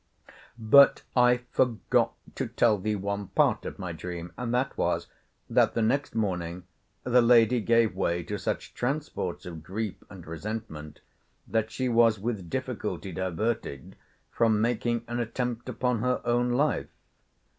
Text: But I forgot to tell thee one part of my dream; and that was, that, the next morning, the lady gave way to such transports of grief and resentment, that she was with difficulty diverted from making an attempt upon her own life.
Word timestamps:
But 0.57 1.03
I 1.15 1.41
forgot 1.51 2.15
to 2.33 2.47
tell 2.47 2.79
thee 2.79 2.95
one 2.95 3.27
part 3.27 3.65
of 3.67 3.77
my 3.77 3.91
dream; 3.91 4.33
and 4.35 4.51
that 4.51 4.75
was, 4.75 5.05
that, 5.47 5.75
the 5.75 5.83
next 5.83 6.15
morning, 6.15 6.63
the 7.03 7.21
lady 7.21 7.61
gave 7.61 7.95
way 7.95 8.23
to 8.23 8.39
such 8.39 8.73
transports 8.73 9.45
of 9.45 9.61
grief 9.61 9.97
and 10.09 10.25
resentment, 10.25 11.01
that 11.47 11.69
she 11.69 11.87
was 11.87 12.17
with 12.17 12.49
difficulty 12.49 13.11
diverted 13.11 13.95
from 14.31 14.59
making 14.59 15.03
an 15.07 15.19
attempt 15.19 15.69
upon 15.69 15.99
her 15.99 16.19
own 16.25 16.49
life. 16.49 16.89